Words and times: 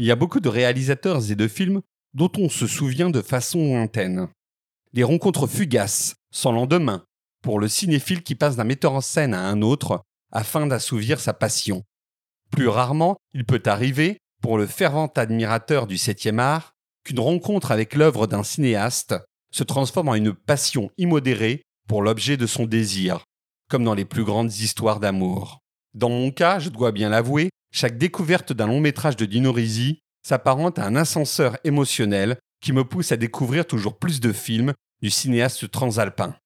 Il 0.00 0.06
y 0.06 0.10
a 0.10 0.16
beaucoup 0.16 0.40
de 0.40 0.48
réalisateurs 0.48 1.30
et 1.30 1.34
de 1.34 1.46
films 1.46 1.82
dont 2.14 2.32
on 2.38 2.48
se 2.48 2.66
souvient 2.66 3.10
de 3.10 3.20
façon 3.20 3.58
lointaine. 3.58 4.28
Des 4.94 5.04
rencontres 5.04 5.46
fugaces, 5.46 6.14
sans 6.32 6.52
lendemain, 6.52 7.04
pour 7.42 7.60
le 7.60 7.68
cinéphile 7.68 8.22
qui 8.22 8.34
passe 8.34 8.56
d'un 8.56 8.64
metteur 8.64 8.94
en 8.94 9.02
scène 9.02 9.34
à 9.34 9.42
un 9.42 9.60
autre 9.60 10.02
afin 10.32 10.66
d'assouvir 10.66 11.20
sa 11.20 11.34
passion. 11.34 11.84
Plus 12.50 12.68
rarement, 12.68 13.18
il 13.34 13.44
peut 13.44 13.62
arriver, 13.66 14.16
pour 14.40 14.56
le 14.56 14.66
fervent 14.66 15.12
admirateur 15.14 15.86
du 15.86 15.98
septième 15.98 16.38
art, 16.38 16.72
qu'une 17.04 17.20
rencontre 17.20 17.70
avec 17.70 17.94
l'œuvre 17.94 18.26
d'un 18.26 18.42
cinéaste 18.42 19.14
se 19.50 19.64
transforme 19.64 20.08
en 20.08 20.14
une 20.14 20.32
passion 20.32 20.90
immodérée 20.98 21.62
pour 21.88 22.02
l'objet 22.02 22.36
de 22.36 22.46
son 22.46 22.66
désir, 22.66 23.24
comme 23.68 23.84
dans 23.84 23.94
les 23.94 24.04
plus 24.04 24.24
grandes 24.24 24.54
histoires 24.54 25.00
d'amour. 25.00 25.58
Dans 25.94 26.08
mon 26.08 26.30
cas, 26.30 26.58
je 26.58 26.68
dois 26.68 26.92
bien 26.92 27.08
l'avouer, 27.08 27.50
chaque 27.72 27.98
découverte 27.98 28.52
d'un 28.52 28.66
long 28.66 28.80
métrage 28.80 29.16
de 29.16 29.26
Dino 29.26 29.52
Risi 29.52 30.00
s'apparente 30.22 30.78
à 30.78 30.86
un 30.86 30.96
ascenseur 30.96 31.56
émotionnel 31.64 32.36
qui 32.60 32.72
me 32.72 32.84
pousse 32.84 33.12
à 33.12 33.16
découvrir 33.16 33.66
toujours 33.66 33.98
plus 33.98 34.20
de 34.20 34.32
films 34.32 34.74
du 35.02 35.10
cinéaste 35.10 35.70
transalpin. 35.70 36.36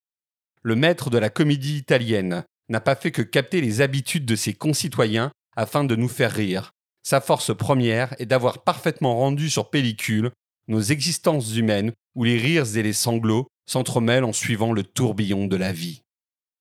Le 0.62 0.76
maître 0.76 1.10
de 1.10 1.18
la 1.18 1.28
comédie 1.28 1.76
italienne 1.76 2.44
n'a 2.68 2.80
pas 2.80 2.94
fait 2.94 3.10
que 3.10 3.22
capter 3.22 3.60
les 3.60 3.80
habitudes 3.80 4.24
de 4.24 4.36
ses 4.36 4.54
concitoyens 4.54 5.30
afin 5.56 5.84
de 5.84 5.96
nous 5.96 6.08
faire 6.08 6.32
rire. 6.32 6.70
Sa 7.02 7.20
force 7.20 7.54
première 7.54 8.14
est 8.18 8.26
d'avoir 8.26 8.64
parfaitement 8.64 9.16
rendu 9.16 9.50
sur 9.50 9.68
pellicule 9.68 10.30
nos 10.68 10.80
existences 10.80 11.56
humaines 11.56 11.92
où 12.14 12.24
les 12.24 12.38
rires 12.38 12.76
et 12.76 12.82
les 12.82 12.92
sanglots 12.92 13.48
s'entremêlent 13.66 14.24
en 14.24 14.32
suivant 14.32 14.72
le 14.72 14.82
tourbillon 14.82 15.46
de 15.46 15.56
la 15.56 15.72
vie. 15.72 16.02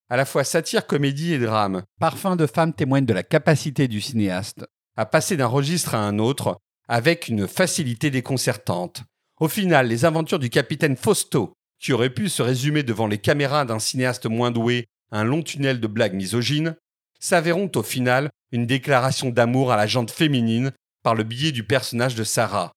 À 0.09 0.17
la 0.17 0.25
fois 0.25 0.43
satire, 0.43 0.85
comédie 0.85 1.33
et 1.33 1.39
drame, 1.39 1.83
Parfum 1.99 2.35
de 2.35 2.45
femme 2.45 2.73
témoigne 2.73 3.05
de 3.05 3.13
la 3.13 3.23
capacité 3.23 3.87
du 3.87 4.01
cinéaste 4.01 4.65
à 4.95 5.05
passer 5.05 5.37
d'un 5.37 5.47
registre 5.47 5.95
à 5.95 5.99
un 5.99 6.19
autre 6.19 6.59
avec 6.87 7.27
une 7.27 7.47
facilité 7.47 8.11
déconcertante. 8.11 9.03
Au 9.39 9.47
final, 9.47 9.87
les 9.87 10.05
aventures 10.05 10.39
du 10.39 10.49
capitaine 10.49 10.97
Fausto, 10.97 11.53
qui 11.79 11.93
aurait 11.93 12.11
pu 12.11 12.29
se 12.29 12.41
résumer 12.41 12.83
devant 12.83 13.07
les 13.07 13.17
caméras 13.17 13.65
d'un 13.65 13.79
cinéaste 13.79 14.25
moins 14.25 14.51
doué 14.51 14.85
à 15.11 15.19
un 15.19 15.23
long 15.23 15.41
tunnel 15.41 15.79
de 15.79 15.87
blagues 15.87 16.13
misogynes, 16.13 16.75
s'avéreront 17.19 17.71
au 17.75 17.83
final 17.83 18.29
une 18.51 18.67
déclaration 18.67 19.29
d'amour 19.29 19.71
à 19.71 19.77
la 19.77 19.87
jante 19.87 20.11
féminine 20.11 20.71
par 21.03 21.15
le 21.15 21.23
biais 21.23 21.51
du 21.51 21.63
personnage 21.63 22.15
de 22.15 22.23
Sarah. 22.23 22.71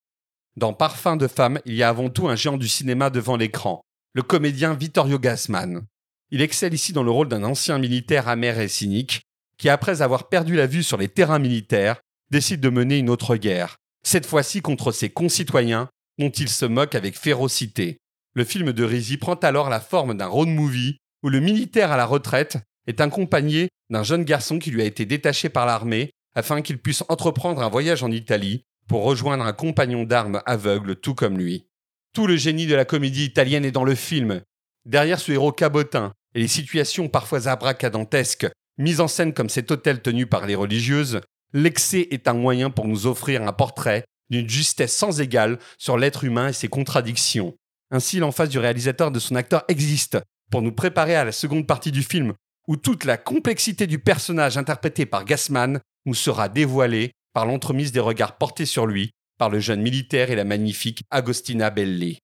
Dans 0.56 0.72
Parfum 0.72 1.16
de 1.16 1.26
femme, 1.26 1.60
il 1.66 1.74
y 1.74 1.82
a 1.82 1.90
avant 1.90 2.08
tout 2.08 2.28
un 2.28 2.34
géant 2.34 2.56
du 2.56 2.66
cinéma 2.66 3.10
devant 3.10 3.36
l'écran, 3.36 3.82
le 4.14 4.22
comédien 4.22 4.72
Vittorio 4.72 5.18
Gassman. 5.18 5.84
Il 6.30 6.40
excelle 6.40 6.72
ici 6.72 6.94
dans 6.94 7.02
le 7.02 7.10
rôle 7.10 7.28
d'un 7.28 7.44
ancien 7.44 7.78
militaire 7.78 8.26
amer 8.26 8.58
et 8.58 8.68
cynique, 8.68 9.20
qui 9.58 9.68
après 9.68 10.00
avoir 10.00 10.30
perdu 10.30 10.56
la 10.56 10.66
vue 10.66 10.82
sur 10.82 10.96
les 10.96 11.08
terrains 11.08 11.38
militaires, 11.38 12.00
décide 12.30 12.62
de 12.62 12.70
mener 12.70 12.96
une 12.96 13.10
autre 13.10 13.36
guerre, 13.36 13.76
cette 14.02 14.24
fois-ci 14.24 14.62
contre 14.62 14.92
ses 14.92 15.10
concitoyens, 15.10 15.90
dont 16.18 16.30
il 16.30 16.48
se 16.48 16.64
moque 16.64 16.94
avec 16.94 17.18
férocité. 17.18 17.98
Le 18.32 18.44
film 18.44 18.72
de 18.72 18.82
Rizzi 18.82 19.18
prend 19.18 19.34
alors 19.34 19.68
la 19.68 19.80
forme 19.80 20.16
d'un 20.16 20.26
road 20.26 20.48
movie, 20.48 20.96
où 21.22 21.28
le 21.28 21.40
militaire 21.40 21.92
à 21.92 21.98
la 21.98 22.06
retraite 22.06 22.56
est 22.86 23.02
accompagné 23.02 23.68
d'un 23.90 24.04
jeune 24.04 24.24
garçon 24.24 24.58
qui 24.58 24.70
lui 24.70 24.80
a 24.80 24.86
été 24.86 25.04
détaché 25.04 25.50
par 25.50 25.66
l'armée 25.66 26.12
afin 26.34 26.62
qu'il 26.62 26.78
puisse 26.78 27.04
entreprendre 27.10 27.62
un 27.62 27.68
voyage 27.68 28.02
en 28.02 28.10
Italie 28.10 28.62
pour 28.88 29.04
rejoindre 29.04 29.44
un 29.44 29.52
compagnon 29.52 30.04
d'armes 30.04 30.42
aveugle 30.46 30.96
tout 30.96 31.14
comme 31.14 31.38
lui. 31.38 31.66
Tout 32.12 32.26
le 32.26 32.36
génie 32.36 32.66
de 32.66 32.74
la 32.74 32.84
comédie 32.84 33.24
italienne 33.24 33.64
est 33.64 33.72
dans 33.72 33.84
le 33.84 33.94
film. 33.94 34.42
Derrière 34.84 35.20
ce 35.20 35.32
héros 35.32 35.52
cabotin 35.52 36.12
et 36.34 36.40
les 36.40 36.48
situations 36.48 37.08
parfois 37.08 37.48
abracadantesques 37.48 38.48
mises 38.78 39.00
en 39.00 39.08
scène 39.08 39.32
comme 39.32 39.48
cet 39.48 39.70
hôtel 39.70 40.00
tenu 40.00 40.26
par 40.26 40.46
les 40.46 40.54
religieuses, 40.54 41.20
l'excès 41.52 42.08
est 42.10 42.28
un 42.28 42.34
moyen 42.34 42.70
pour 42.70 42.86
nous 42.86 43.06
offrir 43.06 43.42
un 43.42 43.52
portrait 43.52 44.04
d'une 44.30 44.48
justesse 44.48 44.94
sans 44.94 45.20
égale 45.20 45.58
sur 45.78 45.98
l'être 45.98 46.24
humain 46.24 46.48
et 46.48 46.52
ses 46.52 46.68
contradictions. 46.68 47.54
Ainsi, 47.90 48.18
l'emphase 48.18 48.48
du 48.48 48.58
réalisateur 48.58 49.10
de 49.10 49.18
son 49.18 49.36
acteur 49.36 49.64
existe 49.68 50.18
pour 50.50 50.62
nous 50.62 50.72
préparer 50.72 51.14
à 51.14 51.24
la 51.24 51.32
seconde 51.32 51.66
partie 51.66 51.92
du 51.92 52.02
film, 52.02 52.32
où 52.66 52.76
toute 52.76 53.04
la 53.04 53.16
complexité 53.16 53.86
du 53.86 53.98
personnage 53.98 54.56
interprété 54.56 55.06
par 55.06 55.24
Gassman 55.24 55.80
nous 56.04 56.14
sera 56.14 56.48
dévoilée 56.48 57.12
par 57.36 57.44
l'entremise 57.44 57.92
des 57.92 58.00
regards 58.00 58.38
portés 58.38 58.64
sur 58.64 58.86
lui 58.86 59.10
par 59.36 59.50
le 59.50 59.60
jeune 59.60 59.82
militaire 59.82 60.30
et 60.30 60.36
la 60.36 60.44
magnifique 60.44 61.02
Agostina 61.10 61.68
Belli. 61.68 62.20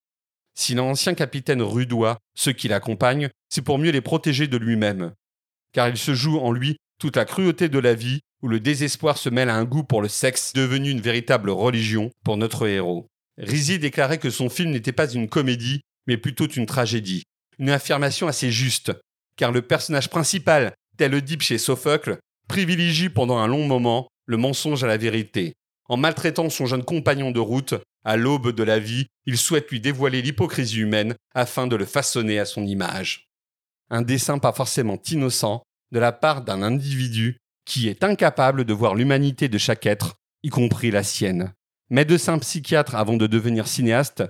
Si 0.54 0.74
l'ancien 0.74 1.12
capitaine 1.12 1.60
rudois 1.60 2.16
ceux 2.34 2.52
qui 2.52 2.66
l'accompagnent, 2.66 3.28
c'est 3.50 3.60
pour 3.60 3.78
mieux 3.78 3.90
les 3.90 4.00
protéger 4.00 4.46
de 4.46 4.56
lui-même. 4.56 5.12
Car 5.74 5.90
il 5.90 5.98
se 5.98 6.14
joue 6.14 6.38
en 6.38 6.50
lui 6.50 6.78
toute 6.98 7.16
la 7.16 7.26
cruauté 7.26 7.68
de 7.68 7.78
la 7.78 7.92
vie 7.92 8.20
où 8.40 8.48
le 8.48 8.58
désespoir 8.58 9.18
se 9.18 9.28
mêle 9.28 9.50
à 9.50 9.54
un 9.54 9.64
goût 9.64 9.84
pour 9.84 10.00
le 10.00 10.08
sexe 10.08 10.54
devenu 10.54 10.88
une 10.88 11.02
véritable 11.02 11.50
religion 11.50 12.10
pour 12.24 12.38
notre 12.38 12.66
héros. 12.66 13.06
Rizzi 13.36 13.78
déclarait 13.78 14.16
que 14.16 14.30
son 14.30 14.48
film 14.48 14.70
n'était 14.70 14.92
pas 14.92 15.10
une 15.10 15.28
comédie, 15.28 15.82
mais 16.06 16.16
plutôt 16.16 16.48
une 16.48 16.64
tragédie. 16.64 17.24
Une 17.58 17.68
affirmation 17.68 18.28
assez 18.28 18.50
juste, 18.50 18.92
car 19.36 19.52
le 19.52 19.60
personnage 19.60 20.08
principal, 20.08 20.72
tel 20.96 21.14
Oedipe 21.14 21.42
chez 21.42 21.58
Sophocle, 21.58 22.16
privilégie 22.48 23.10
pendant 23.10 23.36
un 23.36 23.46
long 23.46 23.66
moment 23.66 24.08
le 24.26 24.36
mensonge 24.36 24.84
à 24.84 24.86
la 24.86 24.96
vérité. 24.96 25.54
En 25.88 25.96
maltraitant 25.96 26.48
son 26.50 26.66
jeune 26.66 26.84
compagnon 26.84 27.30
de 27.30 27.40
route, 27.40 27.74
à 28.04 28.16
l'aube 28.16 28.50
de 28.52 28.62
la 28.62 28.78
vie, 28.78 29.06
il 29.26 29.36
souhaite 29.36 29.70
lui 29.70 29.80
dévoiler 29.80 30.22
l'hypocrisie 30.22 30.80
humaine 30.80 31.14
afin 31.34 31.66
de 31.66 31.76
le 31.76 31.84
façonner 31.84 32.38
à 32.38 32.44
son 32.44 32.64
image. 32.64 33.28
Un 33.90 34.02
dessin 34.02 34.38
pas 34.38 34.52
forcément 34.52 34.98
innocent 35.10 35.62
de 35.92 35.98
la 35.98 36.12
part 36.12 36.42
d'un 36.42 36.62
individu 36.62 37.36
qui 37.64 37.88
est 37.88 38.02
incapable 38.02 38.64
de 38.64 38.72
voir 38.72 38.94
l'humanité 38.94 39.48
de 39.48 39.58
chaque 39.58 39.86
être, 39.86 40.14
y 40.42 40.48
compris 40.48 40.90
la 40.90 41.02
sienne. 41.02 41.52
Médecin 41.90 42.38
psychiatre 42.38 42.94
avant 42.94 43.16
de 43.16 43.26
devenir 43.26 43.68
cinéaste, 43.68 44.24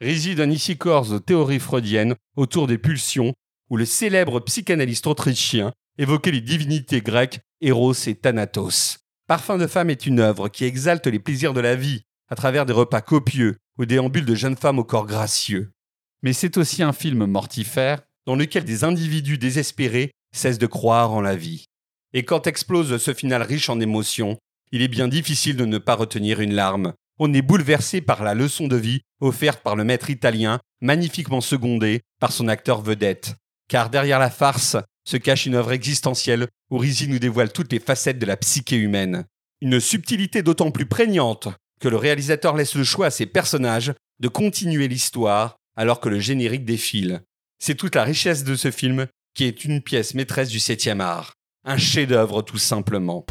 réside 0.00 0.40
un 0.40 0.50
aux 0.50 1.20
théories 1.20 1.60
freudiennes 1.60 2.14
autour 2.36 2.66
des 2.66 2.78
pulsions, 2.78 3.32
où 3.70 3.76
le 3.76 3.86
célèbre 3.86 4.40
psychanalyste 4.40 5.06
autrichien 5.06 5.72
évoquait 5.96 6.32
les 6.32 6.40
divinités 6.40 7.00
grecques 7.00 7.40
Eros 7.60 7.94
et 8.06 8.14
Thanatos. 8.14 8.98
Parfum 9.26 9.56
de 9.56 9.66
femme 9.66 9.88
est 9.88 10.04
une 10.04 10.20
œuvre 10.20 10.50
qui 10.50 10.64
exalte 10.64 11.06
les 11.06 11.18
plaisirs 11.18 11.54
de 11.54 11.60
la 11.60 11.76
vie 11.76 12.02
à 12.28 12.34
travers 12.34 12.66
des 12.66 12.74
repas 12.74 13.00
copieux 13.00 13.56
ou 13.78 13.86
déambules 13.86 14.26
de 14.26 14.34
jeunes 14.34 14.56
femmes 14.56 14.78
au 14.78 14.84
corps 14.84 15.06
gracieux. 15.06 15.72
Mais 16.22 16.34
c'est 16.34 16.58
aussi 16.58 16.82
un 16.82 16.92
film 16.92 17.24
mortifère 17.24 18.02
dans 18.26 18.36
lequel 18.36 18.64
des 18.64 18.84
individus 18.84 19.38
désespérés 19.38 20.10
cessent 20.34 20.58
de 20.58 20.66
croire 20.66 21.12
en 21.12 21.22
la 21.22 21.36
vie. 21.36 21.64
Et 22.12 22.24
quand 22.24 22.46
explose 22.46 22.98
ce 22.98 23.14
final 23.14 23.42
riche 23.42 23.70
en 23.70 23.80
émotions, 23.80 24.36
il 24.72 24.82
est 24.82 24.88
bien 24.88 25.08
difficile 25.08 25.56
de 25.56 25.64
ne 25.64 25.78
pas 25.78 25.94
retenir 25.94 26.40
une 26.40 26.54
larme. 26.54 26.92
On 27.18 27.32
est 27.32 27.42
bouleversé 27.42 28.02
par 28.02 28.24
la 28.24 28.34
leçon 28.34 28.66
de 28.66 28.76
vie 28.76 29.00
offerte 29.20 29.62
par 29.62 29.74
le 29.74 29.84
maître 29.84 30.10
italien, 30.10 30.60
magnifiquement 30.82 31.40
secondé 31.40 32.02
par 32.20 32.32
son 32.32 32.48
acteur 32.48 32.82
vedette. 32.82 33.36
Car 33.68 33.88
derrière 33.88 34.18
la 34.18 34.30
farce 34.30 34.76
se 35.04 35.16
cache 35.16 35.46
une 35.46 35.54
œuvre 35.54 35.72
existentielle 35.72 36.48
où 36.70 36.78
Rizzi 36.78 37.08
nous 37.08 37.18
dévoile 37.18 37.52
toutes 37.52 37.72
les 37.72 37.80
facettes 37.80 38.18
de 38.18 38.26
la 38.26 38.36
psyché 38.36 38.76
humaine. 38.76 39.24
Une 39.60 39.80
subtilité 39.80 40.42
d'autant 40.42 40.70
plus 40.70 40.86
prégnante 40.86 41.48
que 41.80 41.88
le 41.88 41.96
réalisateur 41.96 42.56
laisse 42.56 42.74
le 42.74 42.84
choix 42.84 43.06
à 43.06 43.10
ses 43.10 43.26
personnages 43.26 43.92
de 44.20 44.28
continuer 44.28 44.88
l'histoire 44.88 45.56
alors 45.76 46.00
que 46.00 46.08
le 46.08 46.20
générique 46.20 46.64
défile. 46.64 47.22
C'est 47.58 47.74
toute 47.74 47.94
la 47.94 48.04
richesse 48.04 48.44
de 48.44 48.56
ce 48.56 48.70
film 48.70 49.06
qui 49.34 49.44
est 49.44 49.64
une 49.64 49.82
pièce 49.82 50.14
maîtresse 50.14 50.48
du 50.48 50.60
septième 50.60 51.00
art. 51.00 51.34
Un 51.64 51.78
chef-d'œuvre 51.78 52.42
tout 52.42 52.58
simplement. 52.58 53.26